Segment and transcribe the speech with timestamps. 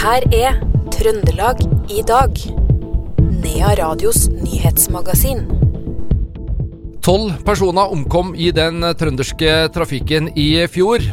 [0.00, 0.54] her er
[0.94, 1.58] Trøndelag
[1.92, 2.38] i dag.
[3.20, 5.42] Nea Radios nyhetsmagasin.
[7.04, 11.04] Tolv personer omkom i den trønderske trafikken i fjor.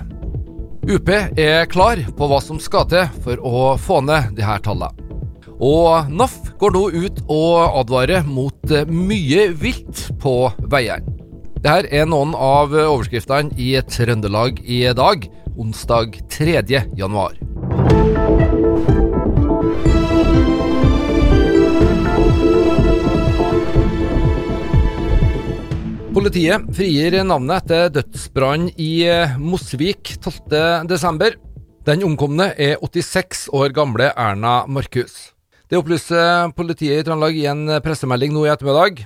[0.87, 4.93] UP er klar på hva som skal til for å få ned de her tallene.
[5.57, 11.17] Og NAF går nå ut og advarer mot mye vilt på veiene.
[11.57, 16.61] Dette er noen av overskriftene i Trøndelag i dag, onsdag 3.
[16.95, 17.46] januar.
[26.17, 29.05] Politiet frigir navnet etter dødsbrannen i
[29.37, 31.37] Mosvik 12.12.
[31.87, 35.13] Den omkomne er 86 år gamle Erna Markus.
[35.69, 39.05] Det opplyser politiet i Trøndelag i en pressemelding nå i ettermiddag.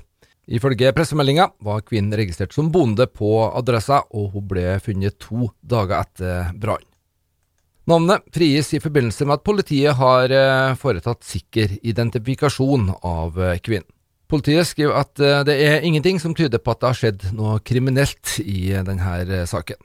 [0.51, 6.01] Ifølge pressemeldinga var kvinnen registrert som bonde på adressa, og hun ble funnet to dager
[6.01, 6.90] etter brannen.
[7.91, 10.31] Navnet frigis i forbindelse med at politiet har
[10.79, 13.35] foretatt sikker identifikasjon av
[13.65, 13.89] kvinnen.
[14.31, 18.37] Politiet skriver at det er ingenting som tyder på at det har skjedd noe kriminelt
[18.39, 19.75] i denne saken.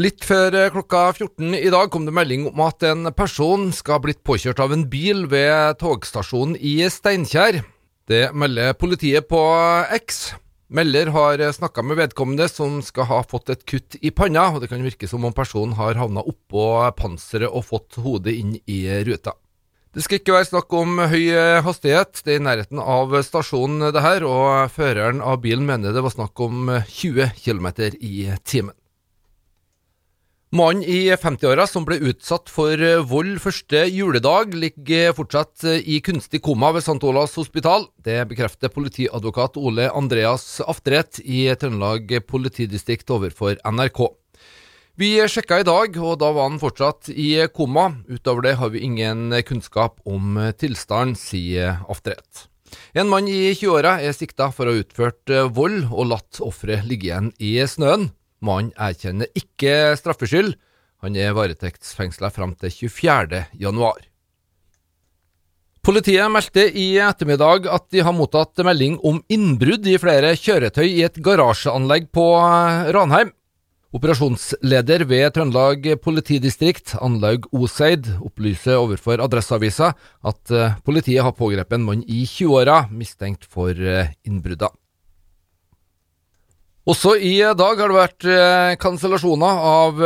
[0.00, 4.02] Litt før klokka 14 i dag kom det melding om at en person skal ha
[4.04, 7.60] blitt påkjørt av en bil ved togstasjonen i Steinkjer.
[8.10, 9.40] Det melder politiet på
[9.98, 10.32] X.
[10.70, 14.68] Melder har snakka med vedkommende som skal ha fått et kutt i panna, og det
[14.70, 19.34] kan virke som om personen har havna oppå panseret og fått hodet inn i ruta.
[19.90, 21.34] Det skal ikke være snakk om høy
[21.66, 26.04] hastighet, det er i nærheten av stasjonen det her, og føreren av bilen mener det
[26.06, 27.66] var snakk om 20 km
[27.98, 28.76] i timen.
[30.50, 36.72] Mannen i 50-åra som ble utsatt for vold første juledag, ligger fortsatt i kunstig koma
[36.74, 36.96] ved St.
[37.06, 37.86] Olavs hospital.
[38.02, 44.02] Det bekrefter politiadvokat Ole Andreas Aftret i Trøndelag politidistrikt overfor NRK.
[44.98, 47.92] Vi sjekka i dag, og da var han fortsatt i koma.
[48.10, 52.48] Utover det har vi ingen kunnskap om tilstanden, sier Aftret.
[52.90, 57.06] En mann i 20-åra er sikta for å ha utført vold og latt offeret ligge
[57.12, 58.10] igjen i snøen.
[58.40, 60.54] Mannen erkjenner ikke straffskyld.
[61.04, 63.44] Han er varetektsfengsla fram til 24.
[63.60, 64.00] januar.
[65.80, 71.04] Politiet meldte i ettermiddag at de har mottatt melding om innbrudd i flere kjøretøy i
[71.06, 72.26] et garasjeanlegg på
[72.92, 73.32] Ranheim.
[73.96, 80.52] Operasjonsleder ved Trøndelag politidistrikt, Anlaug Oseid, opplyser overfor Adresseavisa at
[80.86, 84.70] politiet har pågrepet en mann i 20-åra mistenkt for innbrudda.
[86.90, 88.24] Også i dag har det vært
[88.82, 90.00] kansellasjoner av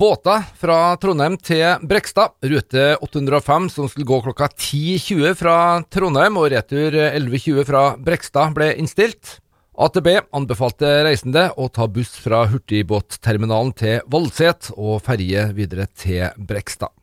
[0.00, 2.38] båter fra Trondheim til Brekstad.
[2.48, 5.56] Rute 805 som skulle gå klokka 10.20 fra
[5.92, 9.34] Trondheim og retur 11.20 fra Brekstad ble innstilt.
[9.76, 16.94] AtB anbefalte reisende å ta buss fra hurtigbåtterminalen til Valset og ferje videre til Brekstad.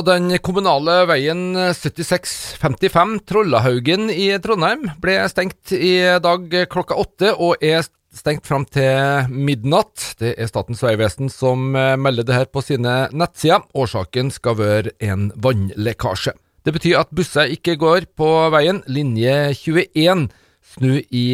[0.00, 7.84] Den kommunale veien 7655 Trollahaugen i Trondheim ble stengt i dag klokka åtte, og er
[8.14, 10.14] stengt fram til midnatt.
[10.20, 13.64] Det er Statens vegvesen som melder det her på sine nettsider.
[13.74, 16.34] Årsaken skal være en vannlekkasje.
[16.66, 18.82] Det betyr at busser ikke går på veien.
[18.90, 20.28] Linje 21
[20.74, 21.24] snu i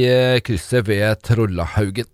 [0.47, 2.07] krysset ved Trollahaugen.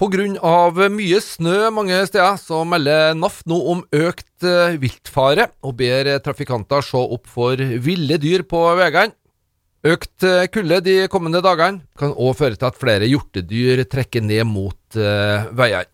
[0.00, 4.46] Av mye snø mange steder, så melder NAF nå om økt
[4.80, 9.12] viltfare, og ber trafikanter se opp for ville dyr på veiene.
[9.80, 14.98] Økt kulde de kommende dagene kan òg føre til at flere hjortedyr trekker ned mot
[15.56, 15.88] veiene.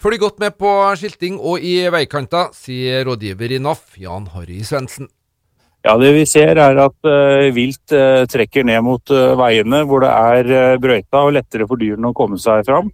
[0.00, 5.08] Følg godt med på skilting og i veikanter, sier rådgiver i NAF, Jan Harry Svendsen.
[5.86, 10.02] Ja, Det vi ser er at uh, vilt uh, trekker ned mot uh, veiene hvor
[10.02, 12.90] det er brøyta og lettere for dyrene å komme seg fram.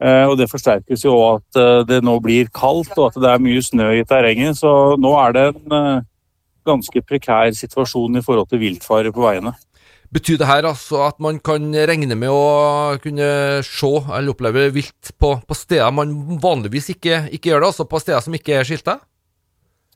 [0.00, 3.88] og Det forsterkes jo at det nå blir kaldt og at det er mye snø
[3.98, 4.56] i terrenget.
[4.60, 6.04] Så nå er det en
[6.64, 9.52] ganske prekær situasjon i forhold til viltfare på veiene.
[10.14, 13.28] Betyr det her altså at man kan regne med å kunne
[13.66, 18.00] se eller oppleve vilt på, på steder man vanligvis ikke, ikke gjør det, altså på
[18.00, 18.96] steder som ikke er skilta?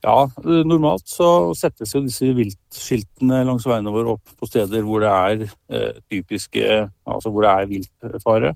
[0.03, 0.26] Ja,
[0.67, 5.44] normalt så settes jo disse viltskiltene langs veiene våre opp på steder hvor det er
[5.47, 6.64] eh, typiske
[7.06, 8.53] Altså hvor det er viltfare.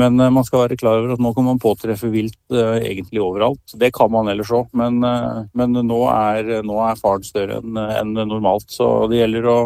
[0.00, 3.20] Men eh, man skal være klar over at nå kan man påtreffe vilt eh, egentlig
[3.20, 3.76] overalt.
[3.76, 4.96] Det kan man ellers òg, men,
[5.52, 8.70] men, nå er, nå er faren større enn en normalt.
[8.72, 9.58] Så det gjelder å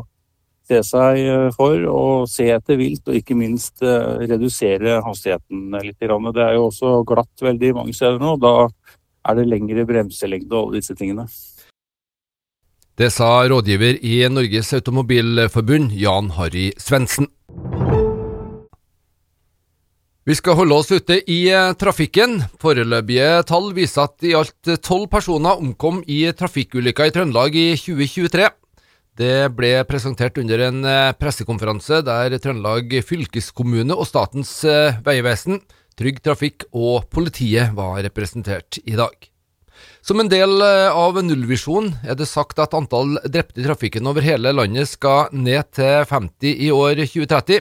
[0.72, 6.00] se seg for og se etter vilt, og ikke minst redusere hastigheten litt.
[6.00, 8.34] Det er jo også glatt veldig mange steder nå.
[8.40, 8.68] Da
[9.28, 11.28] er det lengre bremselengde og alle disse tingene.
[12.98, 17.30] Det sa rådgiver i Norges Automobilforbund, Jan Harry Svendsen.
[20.22, 22.36] Vi skal holde oss ute i eh, trafikken.
[22.62, 28.46] Foreløpige tall viser at i alt tolv personer omkom i trafikkulykker i Trøndelag i 2023.
[29.12, 35.60] Det ble presentert under en eh, pressekonferanse der Trøndelag fylkeskommune og Statens eh, vegvesen,
[36.00, 39.12] Trygg Trafikk og politiet var representert i dag.
[40.00, 44.54] Som en del av nullvisjonen er det sagt at antall drepte i trafikken over hele
[44.54, 47.60] landet skal ned til 50 i år 2030.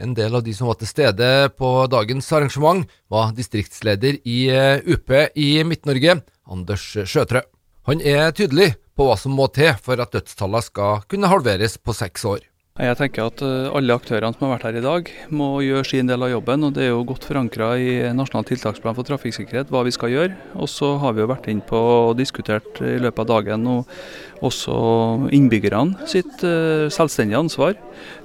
[0.00, 4.80] En del av de som var til stede på dagens arrangement, var distriktsleder i eh,
[4.88, 7.44] UP i Midt-Norge, Anders Sjøtrø.
[7.88, 11.94] Han er tydelig på hva som må til for at dødstallene skal kunne halveres på
[11.96, 12.42] seks år.
[12.78, 16.10] Jeg tenker at eh, alle aktørene som har vært her i dag må gjøre sin
[16.10, 16.66] del av jobben.
[16.68, 20.36] og Det er jo godt forankra i Nasjonal tiltaksplan for trafikksikkerhet hva vi skal gjøre.
[20.60, 23.88] Og så har vi jo vært inne på og diskutert i løpet av dagen og
[24.44, 24.76] også
[25.34, 27.74] innbyggerne sitt uh, selvstendige ansvar.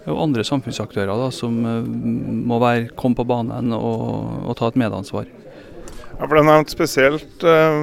[0.05, 4.77] Og andre samfunnsaktører da, som uh, må være, komme på banen og, og ta et
[4.83, 5.31] medansvar.
[6.19, 7.79] Ja, for Det er nevnt spesielt uh,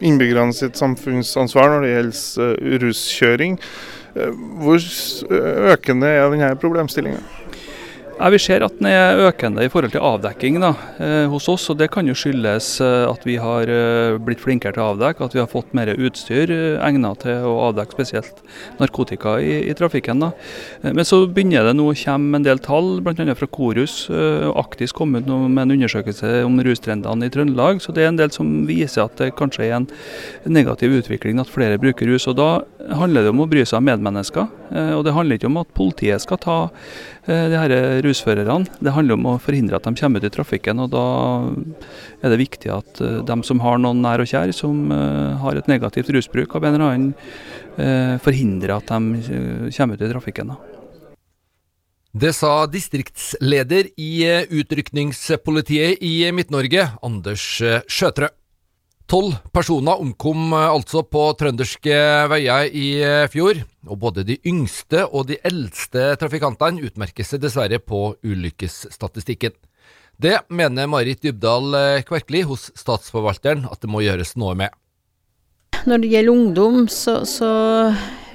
[0.00, 3.58] innbyggerne sitt samfunnsansvar når det gjelder ruskjøring.
[4.14, 4.30] Eh,
[4.62, 4.78] hvor
[5.74, 7.22] økende er denne problemstillingen?
[8.14, 10.68] Ja, vi ser at den er økende i forhold til avdekking da,
[11.02, 11.66] eh, hos oss.
[11.70, 15.24] og Det kan jo skyldes eh, at vi har eh, blitt flinkere til å avdekke,
[15.24, 18.38] at vi har fått mer utstyr egnet til å avdekke spesielt
[18.78, 20.22] narkotika i, i trafikken.
[20.22, 20.30] Da.
[20.94, 23.34] Men så begynner det nå å komme en del tall, bl.a.
[23.34, 23.96] fra Korus.
[24.10, 27.82] Eh, Aktis kom ut med en undersøkelse om rustrendene i Trøndelag.
[27.82, 29.90] Så det er en del som viser at det kanskje er en
[30.46, 32.28] negativ utvikling, at flere bruker rus.
[32.30, 32.52] og Da
[32.94, 34.46] handler det om å bry seg om medmennesker.
[34.74, 36.58] og det handler ikke om at politiet skal ta
[37.24, 37.72] Eh, de her
[38.04, 38.68] rusførerne.
[38.80, 40.82] Det handler om å forhindre at de kommer ut i trafikken.
[40.84, 41.06] og Da
[42.22, 45.58] er det viktig at eh, de som har noen nær og kjær som eh, har
[45.58, 47.12] et negativt rusbruk av en eller annen,
[48.22, 50.52] forhindrer at de kommer ut i trafikken.
[52.14, 54.12] Det sa distriktsleder i
[54.60, 57.48] utrykningspolitiet i Midt-Norge, Anders
[57.90, 58.30] Sjøtrø.
[59.04, 61.96] Tolv personer omkom eh, altså på trønderske
[62.32, 67.82] veier i eh, fjor, og både de yngste og de eldste trafikantene utmerker seg dessverre
[67.84, 69.52] på ulykkesstatistikken.
[70.16, 74.72] Det mener Marit Dybdahl eh, Kverkli hos Statsforvalteren at det må gjøres noe med.
[75.84, 77.52] Når det gjelder ungdom, så, så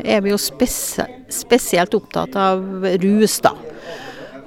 [0.06, 1.00] er vi jo spes
[1.34, 2.62] spesielt opptatt av
[3.02, 3.56] rus, da.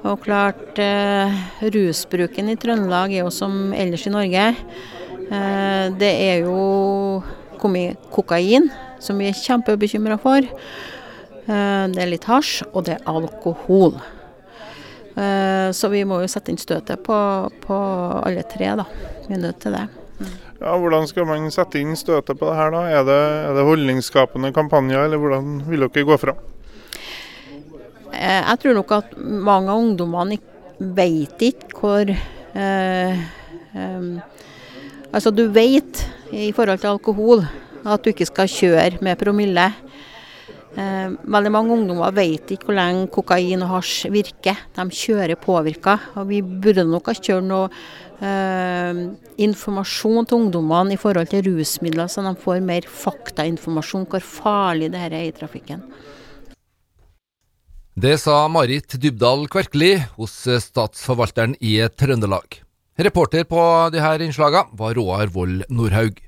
[0.07, 4.51] Og klart, eh, rusbruken i Trøndelag er jo som ellers i Norge.
[5.33, 7.23] Eh, det er jo
[7.63, 8.69] kommet kokain,
[9.01, 10.45] som vi er kjempebekymra for.
[10.45, 13.97] Eh, det er litt hasj, og det er alkohol.
[15.13, 17.17] Eh, så vi må jo sette inn støtet på,
[17.65, 17.81] på
[18.23, 18.87] alle tre, da.
[19.27, 19.87] Vi er nødt til det.
[20.21, 20.33] Mm.
[20.63, 22.85] Ja, Hvordan skal man sette inn støtet på det her, da?
[23.01, 26.49] Er det, er det holdningsskapende kampanjer, eller hvordan vil dere gå fram?
[28.13, 30.37] Jeg tror nok at mange av ungdommene
[30.97, 33.23] vet ikke hvor eh,
[33.73, 34.05] eh,
[35.13, 36.01] Altså du vet
[36.33, 37.45] i forhold til alkohol
[37.83, 39.67] at du ikke skal kjøre med promille.
[40.73, 44.57] Eh, veldig mange ungdommer vet ikke hvor lenge kokain og hasj virker.
[44.73, 45.99] De kjører påvirka.
[46.17, 47.69] Og vi burde nok ha kjørt noe
[48.25, 49.03] eh,
[49.45, 55.05] informasjon til ungdommene i forhold til rusmidler, så de får mer faktainformasjon hvor farlig det
[55.05, 55.85] her er i trafikken.
[57.93, 62.63] Det sa Marit Dybdahl Kverkli hos Statsforvalteren i Trøndelag.
[63.01, 63.57] Reporter på
[63.97, 66.19] her innslagene var Roar Vold Nordhaug.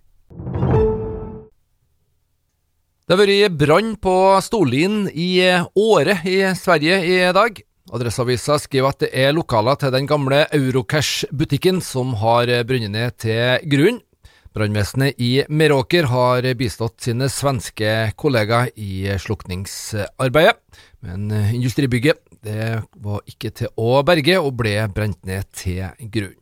[3.05, 5.45] Det har vært brann på Storlien i
[5.77, 7.59] Åre i Sverige i dag.
[7.93, 13.61] Adresseavisa skriver at det er lokaler til den gamle Eurocash-butikken som har brunnet ned til
[13.69, 14.01] grunnen.
[14.55, 20.57] Brannvesenet i Meråker har bistått sine svenske kollegaer i slukningsarbeidet,
[21.05, 22.71] men industribygget det
[23.05, 26.39] var ikke til å berge og ble brent ned til grunn.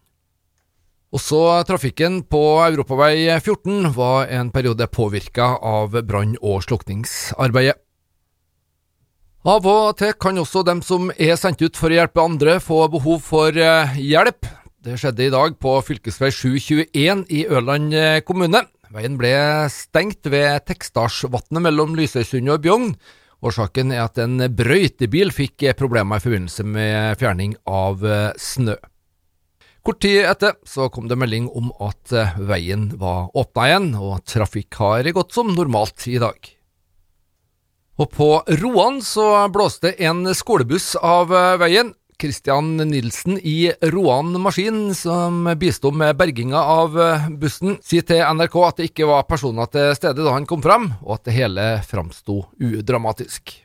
[1.12, 1.38] Også
[1.68, 7.76] trafikken på Europavei 14 var en periode påvirka av brann- og slukningsarbeidet.
[9.42, 12.86] Av og til kan også dem som er sendt ut for å hjelpe andre, få
[12.92, 14.46] behov for eh, hjelp.
[14.82, 15.98] Det skjedde i dag på fv.
[16.06, 18.62] 721 i Ørland eh, kommune.
[18.94, 19.34] Veien ble
[19.72, 22.94] stengt ved Tekstarsvatnet mellom Lysøysund og Bjugn.
[23.42, 28.78] Årsaken er at en brøytebil fikk problemer i forbindelse med fjerning av eh, snø.
[29.82, 34.20] Kort tid etter så kom det melding om at eh, veien var åpna igjen, og
[34.30, 36.38] trafikk har gått som normalt i dag.
[37.98, 38.28] Og på
[38.62, 41.92] Roan så blåste en skolebuss av eh, veien.
[42.22, 48.58] Christian Nilsen i Roan Maskin, som bisto med berginga av eh, bussen, sier til NRK
[48.62, 51.70] at det ikke var personer til stede da han kom fram, og at det hele
[51.82, 53.56] framsto udramatisk.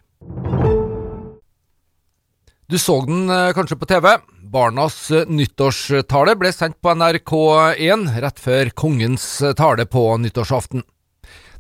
[2.68, 4.10] Du så den eh, kanskje på TV.
[4.52, 10.84] Barnas eh, nyttårstale ble sendt på NRK1 rett før kongens eh, tale på nyttårsaften.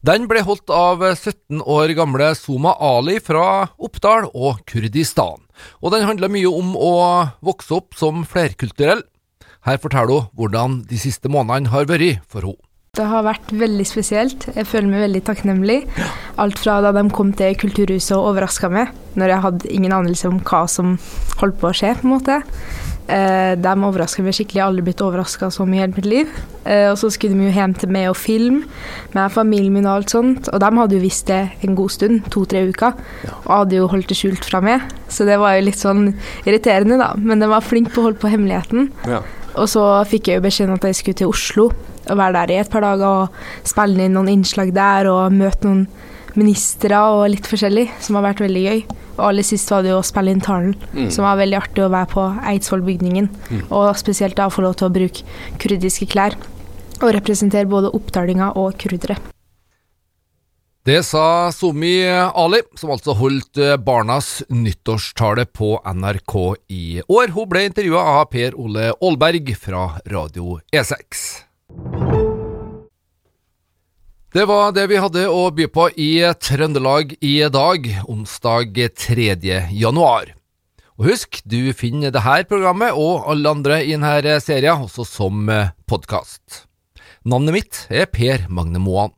[0.03, 5.47] Den ble holdt av 17 år gamle Soma Ali fra Oppdal og Kurdistan,
[5.79, 6.93] og den handla mye om å
[7.39, 9.05] vokse opp som flerkulturell.
[9.63, 12.66] Her forteller hun hvordan de siste månedene har vært for henne.
[12.95, 14.47] Det har vært veldig spesielt.
[14.55, 15.77] Jeg føler meg veldig takknemlig.
[16.41, 18.89] Alt fra da de kom til Kulturhuset og overraska meg,
[19.19, 20.95] når jeg hadde ingen anelse om hva som
[21.41, 22.37] holdt på å skje, på en måte.
[23.07, 24.57] Eh, de overraska meg skikkelig.
[24.57, 26.31] Jeg har aldri blitt overraska så mye i hele mitt liv.
[26.65, 28.63] Eh, og så skulle de jo hjem til meg og film
[29.13, 30.49] med familien min og alt sånt.
[30.49, 32.97] Og de hadde jo visst det en god stund, to-tre uker,
[33.45, 34.87] og hadde jo holdt det skjult fra meg.
[35.07, 36.15] Så det var jo litt sånn
[36.47, 37.11] irriterende, da.
[37.17, 38.89] Men de var flinke på å holde på hemmeligheten.
[39.57, 41.69] Og så fikk jeg jo beskjeden at jeg skulle til Oslo
[42.09, 45.67] og være der i et par dager og spille inn noen innslag der og møte
[45.67, 45.85] noen
[46.37, 48.83] ministre og litt forskjellig, som har vært veldig gøy.
[49.17, 50.75] Og aller sist var det jo å spille inn talen,
[51.09, 53.31] som var veldig artig å være på Eidsvollbygningen.
[53.73, 55.25] Og spesielt da få lov til å bruke
[55.61, 56.37] kurdiske klær
[57.01, 59.17] og representere både oppdalinga og kurdere.
[60.87, 66.35] Det sa Somi Ali, som altså holdt eh, barnas nyttårstale på NRK
[66.71, 67.33] i år.
[67.35, 71.46] Hun ble intervjua av Per Ole Aalberg fra Radio E6.
[74.37, 79.33] Det var det vi hadde å by på i Trøndelag i dag, onsdag 3.
[79.73, 80.33] januar.
[80.97, 85.49] Og husk, du finner dette programmet og alle andre i denne serien også som
[85.89, 86.67] podkast.
[87.27, 89.15] Navnet mitt er Per Magne Moan.